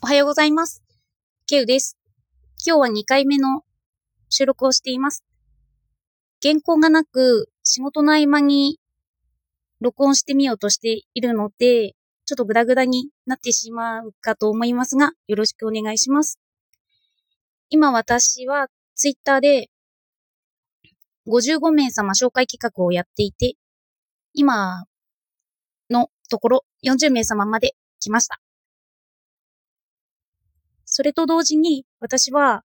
[0.00, 0.84] おはようございます。
[1.48, 1.98] ケウです。
[2.64, 3.62] 今日は2回目の
[4.28, 5.24] 収録をしています。
[6.40, 8.78] 原稿がなく、仕事の合間に
[9.80, 11.94] 録音してみようとしているので、
[12.26, 16.38] ちょっとグダグダになってしまうかと思いますが、よろしくお願いします。
[17.68, 19.68] 今私はツイッターで
[21.26, 23.54] 55名様紹介企画をやっていて、
[24.32, 24.84] 今
[25.90, 28.40] のところ40名様まで来ました。
[30.98, 32.64] それと同時に私は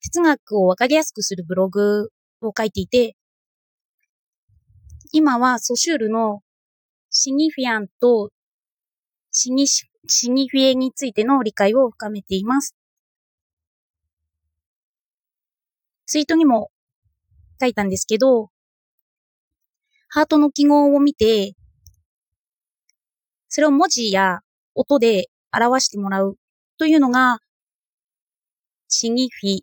[0.00, 2.08] 哲学をわかりやすくするブログ
[2.40, 3.14] を書いていて、
[5.12, 6.40] 今はソシュールの
[7.10, 8.30] シニフィアンと
[9.32, 12.74] シニシシニフィエについての理解を深めています。
[16.06, 16.70] ツイートにも
[17.60, 18.48] 書いたんですけど、
[20.08, 21.52] ハートの記号を見て、
[23.50, 24.40] それを文字や
[24.74, 26.38] 音で表してもらう
[26.78, 27.40] というのが、
[28.96, 29.60] シニフィ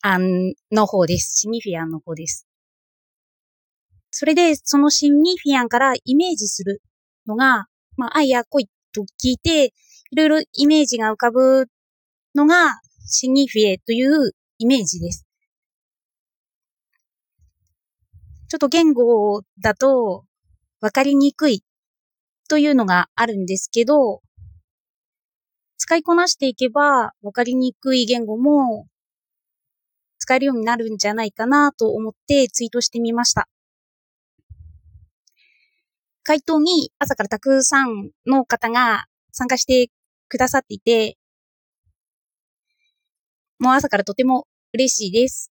[0.00, 1.38] アンの方です。
[1.38, 2.46] シニフィアンの方です。
[4.10, 6.80] それで、そのシニフィアンからイメージする
[7.26, 7.66] のが、
[7.98, 9.74] まあ、愛や恋と聞いて、
[10.12, 11.66] いろいろイメージが浮かぶ
[12.34, 15.26] のが、シニフィエというイメージです。
[18.48, 20.24] ちょっと言語だと
[20.80, 21.62] 分かりにくい
[22.48, 24.22] というのがあるんですけど、
[25.90, 28.86] 使いこなしていけば分かりにくい言語も
[30.20, 33.48] 使えるようになるんじゃないかなと思ってツイートしてみました。
[36.22, 39.88] 回答に朝からたくさんの方が参加して
[40.28, 41.16] くださっていて、
[43.58, 45.50] もう朝からとても嬉しいです。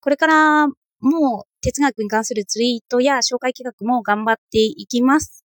[0.00, 0.68] これから
[1.00, 5.44] もう哲学に関するツイートや紹介企画も頑張っていきます。